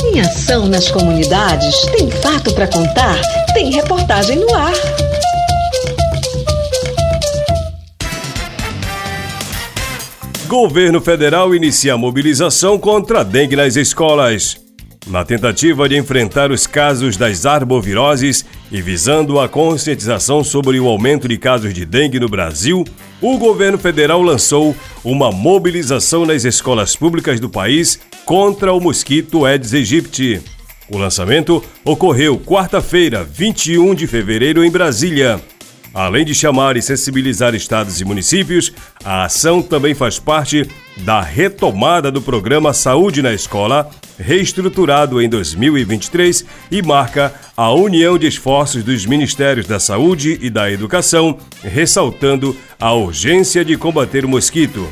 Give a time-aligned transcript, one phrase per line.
[0.00, 1.82] Tem ação nas comunidades?
[1.96, 3.20] Tem fato para contar?
[3.52, 4.72] Tem reportagem no ar.
[10.46, 14.58] Governo federal inicia mobilização contra a dengue nas escolas.
[15.06, 21.28] Na tentativa de enfrentar os casos das arboviroses e visando a conscientização sobre o aumento
[21.28, 22.84] de casos de dengue no Brasil,
[23.20, 24.74] o governo federal lançou
[25.04, 30.40] uma mobilização nas escolas públicas do país contra o mosquito Aedes aegypti.
[30.88, 35.40] O lançamento ocorreu quarta-feira, 21 de fevereiro, em Brasília.
[35.92, 38.72] Além de chamar e sensibilizar estados e municípios,
[39.04, 46.44] a ação também faz parte da retomada do programa Saúde na Escola, reestruturado em 2023
[46.70, 52.92] e marca a união de esforços dos Ministérios da Saúde e da Educação, ressaltando a
[52.92, 54.86] urgência de combater o mosquito.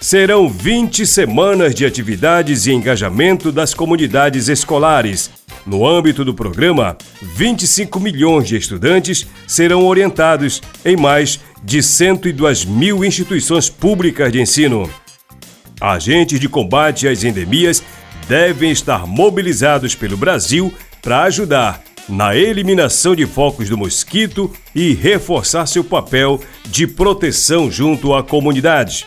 [0.00, 5.30] Serão 20 semanas de atividades e engajamento das comunidades escolares.
[5.66, 13.04] No âmbito do programa, 25 milhões de estudantes serão orientados em mais de 102 mil
[13.04, 14.88] instituições públicas de ensino.
[15.78, 17.82] Agentes de combate às endemias
[18.26, 25.66] devem estar mobilizados pelo Brasil para ajudar na eliminação de focos do mosquito e reforçar
[25.66, 29.06] seu papel de proteção junto à comunidade.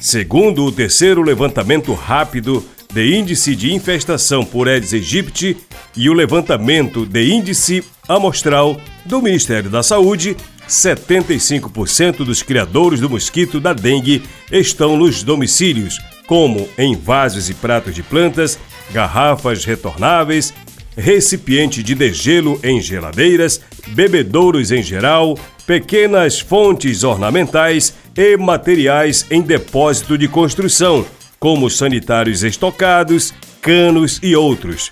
[0.00, 5.56] Segundo o terceiro levantamento rápido de índice de infestação por Aedes aegypti
[5.96, 10.36] e o levantamento de índice amostral do Ministério da Saúde,
[10.68, 17.94] 75% dos criadores do mosquito da dengue estão nos domicílios, como em vasos e pratos
[17.94, 18.58] de plantas,
[18.92, 20.54] garrafas retornáveis,
[20.96, 30.18] recipiente de degelo em geladeiras, bebedouros em geral, pequenas fontes ornamentais e materiais em depósito
[30.18, 31.06] de construção,
[31.38, 34.90] como sanitários estocados, canos e outros.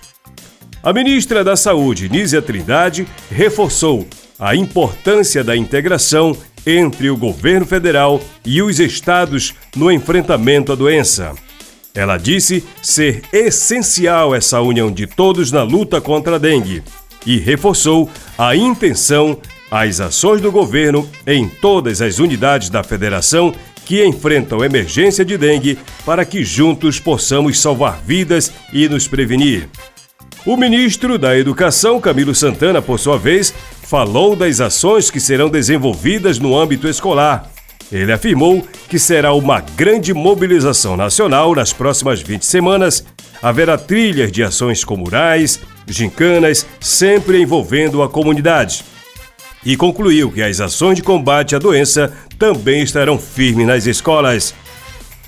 [0.81, 4.07] A ministra da Saúde, Nízia Trindade, reforçou
[4.39, 11.35] a importância da integração entre o governo federal e os estados no enfrentamento à doença.
[11.93, 16.81] Ela disse ser essencial essa união de todos na luta contra a dengue
[17.27, 18.09] e reforçou
[18.39, 19.37] a intenção,
[19.71, 23.55] as ações do governo em todas as unidades da federação
[23.85, 29.69] que enfrentam emergência de dengue para que juntos possamos salvar vidas e nos prevenir.
[30.45, 36.39] O ministro da Educação, Camilo Santana, por sua vez, falou das ações que serão desenvolvidas
[36.39, 37.51] no âmbito escolar
[37.91, 43.05] ele afirmou que será uma grande mobilização nacional nas próximas 20 semanas.
[43.41, 48.85] Haverá trilhas de ações comunais, gincanas, sempre envolvendo a comunidade.
[49.65, 54.55] E concluiu que as ações de combate à doença também estarão firmes nas escolas.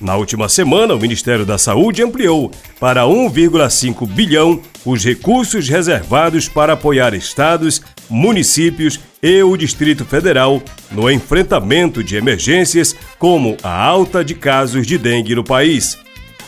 [0.00, 6.75] Na última semana, o Ministério da Saúde ampliou para 1,5 bilhão os recursos reservados para
[6.75, 10.62] apoiar estados, municípios e o Distrito Federal
[10.93, 15.99] no enfrentamento de emergências como a alta de casos de dengue no país.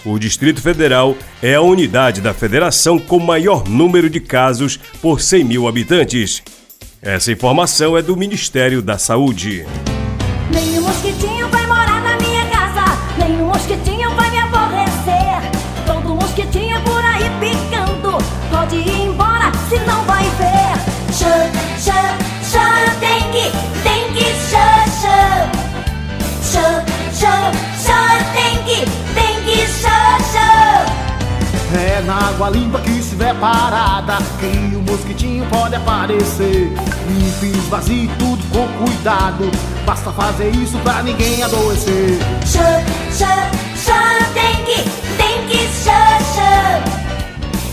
[0.04, 5.44] O Distrito Federal é a unidade da federação com maior número de casos por 100
[5.44, 6.42] mil habitantes.
[7.02, 9.64] Essa informação é do Ministério da Saúde.
[10.52, 12.84] Nenhum mosquitinho vai morar na minha casa,
[13.16, 15.50] nenhum mosquitinho vai me aborrecer.
[15.86, 18.18] Todo mosquitinho por aí picando,
[18.50, 20.76] pode ir embora, se não vai ver.
[21.14, 22.68] Chã, chã, chã,
[23.00, 23.50] dengue,
[23.82, 25.50] dengue, chã, chã.
[26.52, 26.84] Chã,
[27.14, 27.50] chã,
[27.82, 27.96] chã,
[28.34, 28.84] dengue,
[29.14, 31.00] dengue, chã, chã.
[31.78, 36.72] É na água limpa que estiver parada Que o mosquitinho pode aparecer
[37.08, 39.50] Limpe, esvazie tudo com cuidado
[39.84, 42.82] Basta fazer isso pra ninguém adoecer Chã,
[43.12, 44.00] chã, chã,
[44.32, 44.82] dengue,
[45.16, 46.82] dengue, chã, chã.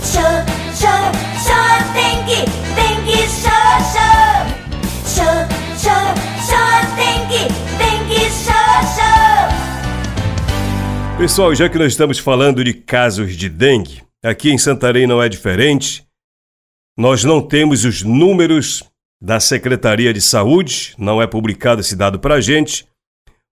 [0.04, 1.12] Chã, chã,
[1.46, 1.62] chã,
[1.94, 2.42] dengue,
[2.76, 3.60] dengue, chã,
[3.94, 4.12] chã.
[5.06, 5.48] Chã,
[5.78, 5.98] chã,
[6.48, 6.64] chã,
[6.96, 7.44] dengue,
[7.78, 8.62] dengue, chã,
[8.96, 9.14] chã.
[11.18, 15.30] Pessoal, já que nós estamos falando de casos de dengue, aqui em Santarém não é
[15.30, 16.06] diferente.
[16.98, 18.84] Nós não temos os números
[19.22, 22.88] da Secretaria de Saúde, não é publicado esse dado para a gente,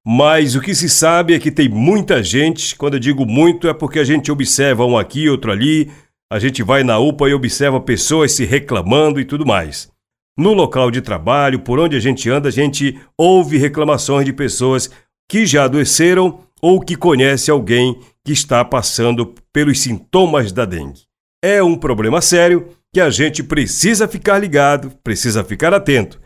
[0.06, 3.74] mas o que se sabe é que tem muita gente, quando eu digo muito é
[3.74, 5.92] porque a gente observa um aqui, outro ali,
[6.31, 9.92] a gente vai na UPA e observa pessoas se reclamando e tudo mais.
[10.38, 14.92] No local de trabalho, por onde a gente anda, a gente ouve reclamações de pessoas
[15.30, 21.04] que já adoeceram ou que conhece alguém que está passando pelos sintomas da dengue.
[21.44, 26.19] É um problema sério que a gente precisa ficar ligado, precisa ficar atento.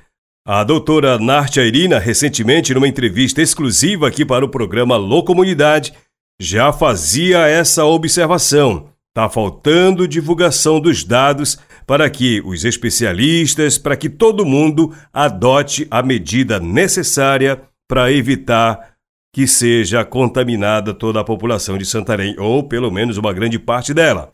[0.47, 5.93] A doutora Nartia Irina, recentemente, numa entrevista exclusiva aqui para o programa Locomunidade,
[6.41, 14.07] já fazia essa observação Está faltando divulgação dos dados para que os especialistas, para que
[14.07, 18.88] todo mundo adote a medida necessária para evitar
[19.31, 24.29] que seja contaminada toda a população de Santarém, ou pelo menos uma grande parte dela.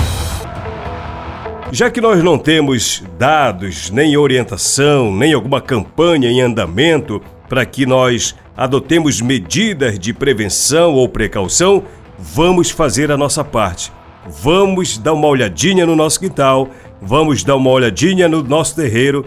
[1.70, 7.86] Já que nós não temos dados, nem orientação, nem alguma campanha em andamento para que
[7.86, 11.84] nós adotemos medidas de prevenção ou precaução,
[12.18, 13.92] vamos fazer a nossa parte.
[14.26, 16.70] Vamos dar uma olhadinha no nosso quintal,
[17.02, 19.26] vamos dar uma olhadinha no nosso terreiro,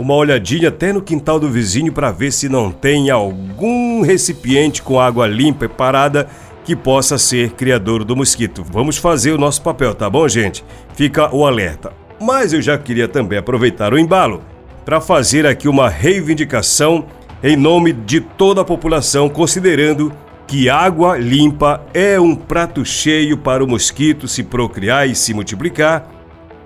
[0.00, 4.98] uma olhadinha até no quintal do vizinho para ver se não tem algum recipiente com
[4.98, 6.26] água limpa e parada
[6.64, 8.64] que possa ser criador do mosquito.
[8.72, 10.64] Vamos fazer o nosso papel, tá bom, gente?
[10.94, 11.92] Fica o alerta.
[12.18, 14.42] Mas eu já queria também aproveitar o embalo
[14.86, 17.04] para fazer aqui uma reivindicação
[17.42, 20.10] em nome de toda a população, considerando
[20.46, 26.19] que água limpa é um prato cheio para o mosquito se procriar e se multiplicar.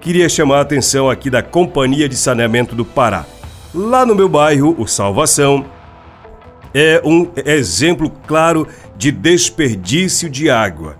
[0.05, 3.25] Queria chamar a atenção aqui da Companhia de Saneamento do Pará.
[3.75, 5.65] Lá no meu bairro, o Salvação,
[6.75, 8.69] é um exemplo claro
[8.99, 10.99] de desperdício de água.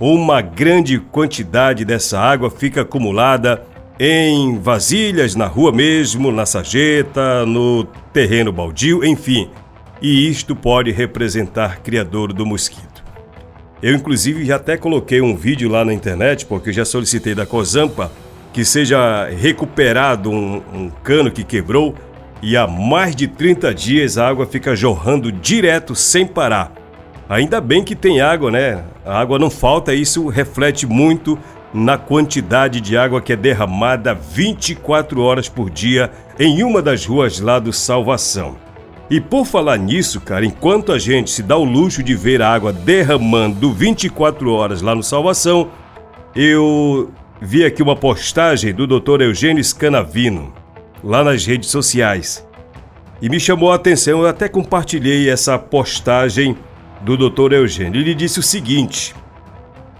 [0.00, 3.62] Uma grande quantidade dessa água fica acumulada
[4.00, 9.50] em vasilhas, na rua mesmo, na sarjeta, no terreno baldio, enfim.
[10.00, 13.04] E isto pode representar criador do mosquito.
[13.82, 18.10] Eu, inclusive, já até coloquei um vídeo lá na internet, porque já solicitei da Cozampa
[18.56, 21.94] que seja recuperado um, um cano que quebrou
[22.40, 26.72] e há mais de 30 dias a água fica jorrando direto sem parar.
[27.28, 28.82] Ainda bem que tem água, né?
[29.04, 31.38] A água não falta, isso reflete muito
[31.74, 37.38] na quantidade de água que é derramada 24 horas por dia em uma das ruas
[37.40, 38.56] lá do Salvação.
[39.10, 42.54] E por falar nisso, cara, enquanto a gente se dá o luxo de ver a
[42.54, 45.68] água derramando 24 horas lá no Salvação,
[46.34, 47.10] eu
[47.40, 49.22] vi aqui uma postagem do Dr.
[49.22, 50.52] Eugênio Scanavino,
[51.02, 52.46] lá nas redes sociais.
[53.20, 56.56] E me chamou a atenção, eu até compartilhei essa postagem
[57.02, 57.52] do Dr.
[57.52, 58.00] Eugênio.
[58.00, 59.14] Ele disse o seguinte: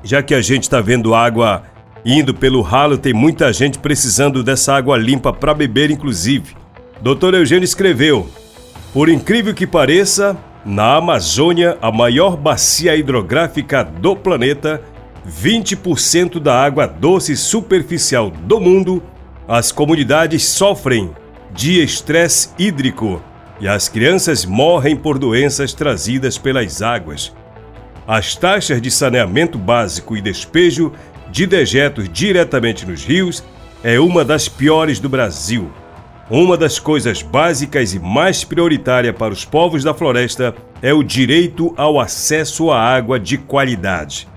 [0.02, 1.62] já que a gente está vendo água
[2.04, 6.56] indo pelo ralo, tem muita gente precisando dessa água limpa para beber, inclusive.
[7.00, 7.34] Dr.
[7.34, 8.28] Eugênio escreveu:
[8.92, 14.82] Por incrível que pareça, na Amazônia, a maior bacia hidrográfica do planeta,
[15.26, 19.02] 20% da água doce superficial do mundo,
[19.48, 21.10] as comunidades sofrem
[21.52, 23.20] de estresse hídrico
[23.60, 27.32] e as crianças morrem por doenças trazidas pelas águas.
[28.06, 30.92] As taxas de saneamento básico e despejo
[31.30, 33.42] de dejetos diretamente nos rios
[33.82, 35.70] é uma das piores do Brasil.
[36.30, 41.72] Uma das coisas básicas e mais prioritária para os povos da floresta é o direito
[41.76, 44.28] ao acesso à água de qualidade.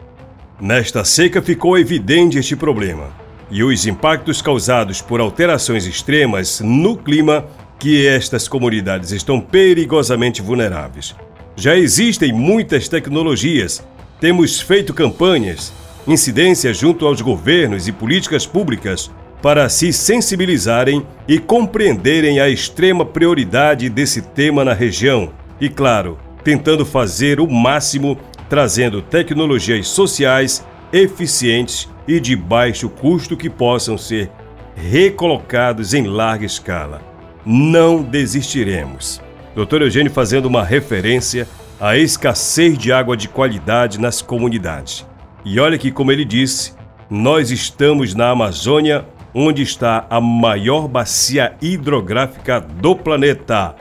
[0.61, 3.07] Nesta seca ficou evidente este problema
[3.49, 7.45] e os impactos causados por alterações extremas no clima
[7.79, 11.15] que estas comunidades estão perigosamente vulneráveis.
[11.55, 13.81] Já existem muitas tecnologias,
[14.19, 15.71] temos feito campanhas,
[16.05, 19.09] incidências junto aos governos e políticas públicas
[19.41, 25.31] para se sensibilizarem e compreenderem a extrema prioridade desse tema na região
[25.61, 28.17] e, claro, tentando fazer o máximo
[28.49, 34.31] trazendo tecnologias sociais eficientes e de baixo custo que possam ser
[34.75, 37.01] recolocados em larga escala.
[37.45, 39.21] Não desistiremos.
[39.55, 39.83] Dr.
[39.83, 41.47] Eugênio fazendo uma referência
[41.79, 45.05] à escassez de água de qualidade nas comunidades.
[45.45, 46.73] E olha que, como ele disse,
[47.09, 53.75] nós estamos na Amazônia, onde está a maior bacia hidrográfica do planeta.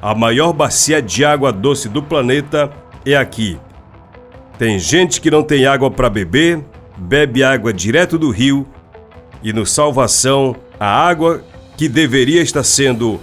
[0.00, 2.70] A maior bacia de água doce do planeta
[3.06, 3.58] é aqui.
[4.58, 6.64] Tem gente que não tem água para beber,
[6.96, 8.66] bebe água direto do rio
[9.42, 11.42] e no Salvação a água
[11.76, 13.20] que deveria estar sendo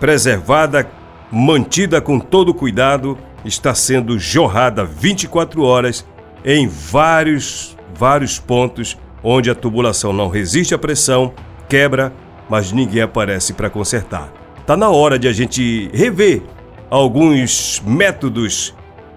[0.00, 0.88] preservada,
[1.30, 6.04] mantida com todo cuidado, está sendo jorrada 24 horas
[6.44, 11.32] em vários, vários pontos onde a tubulação não resiste à pressão,
[11.68, 12.12] quebra,
[12.48, 14.32] mas ninguém aparece para consertar.
[14.66, 16.42] Tá na hora de a gente rever
[16.90, 18.74] alguns métodos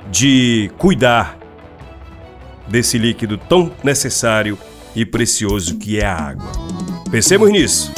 [0.09, 1.37] de cuidar
[2.67, 4.57] desse líquido tão necessário
[4.95, 6.51] e precioso que é a água.
[7.09, 7.91] Pensemos nisso.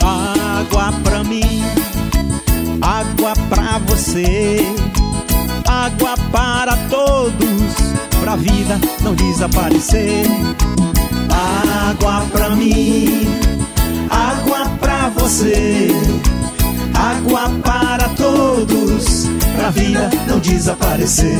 [0.00, 1.62] Água pra mim,
[2.80, 4.61] água pra você,
[6.32, 7.74] para todos,
[8.20, 10.26] pra vida não desaparecer.
[11.88, 13.28] Água pra mim,
[14.10, 15.88] água pra você,
[16.94, 21.38] água para todos, pra vida não desaparecer.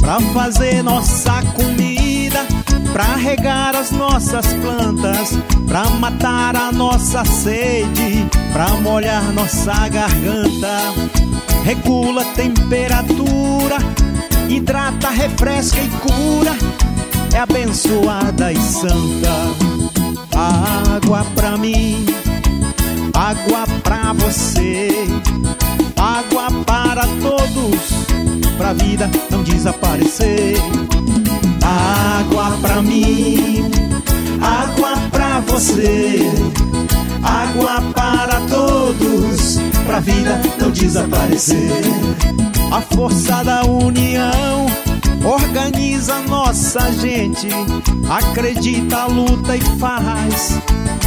[0.00, 2.46] Pra fazer nossa comida,
[2.92, 10.94] pra regar as nossas plantas, pra matar a nossa sede, pra molhar nossa garganta.
[11.64, 13.76] Regula a temperatura,
[14.48, 16.56] hidrata, refresca e cura
[17.34, 19.28] é abençoada e santa.
[20.34, 22.06] Água pra mim,
[23.14, 24.88] água pra você,
[25.96, 27.92] água para todos,
[28.56, 30.56] pra vida não desaparecer.
[31.62, 33.70] Água pra mim,
[34.40, 36.20] água pra você,
[37.22, 42.47] água para todos, pra vida não desaparecer.
[42.70, 44.66] A força da união
[45.24, 47.48] organiza nossa gente,
[48.08, 50.60] acredita, luta e faz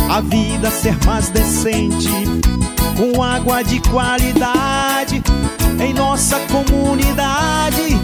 [0.09, 2.09] a vida ser mais decente,
[2.97, 5.23] com água de qualidade
[5.79, 7.97] em nossa comunidade.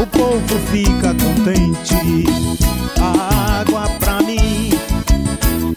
[0.00, 2.26] O povo fica contente.
[2.98, 4.70] Água pra mim,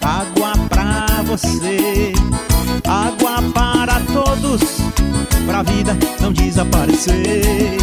[0.02, 2.12] água pra você,
[2.86, 4.60] água para todos,
[5.50, 7.76] pra vida não desaparecer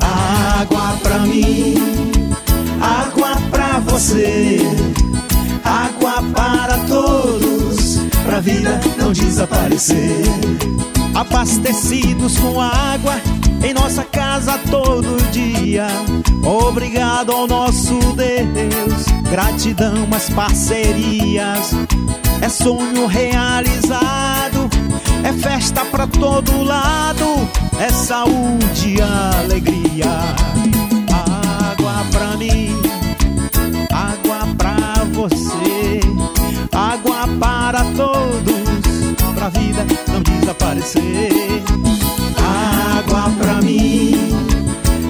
[0.00, 1.74] água pra mim,
[2.80, 4.60] água pra você,
[5.64, 10.22] água para todos, pra vida não desaparecer.
[11.12, 13.20] Abastecidos com água
[13.64, 15.88] em nossa casa todo dia.
[16.44, 21.72] Obrigado ao nosso Deus, gratidão às parcerias.
[22.40, 24.31] É sonho realizado,
[25.24, 30.06] é festa pra todo lado, é saúde e alegria.
[31.70, 32.76] Água pra mim,
[33.90, 36.00] água pra você,
[36.72, 41.62] água para todos, pra vida não desaparecer.
[42.98, 44.32] Água pra mim,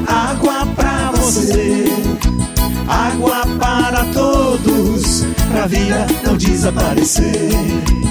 [0.07, 1.87] água pra você,
[2.89, 8.02] água para todos, pra vida não desaparecer.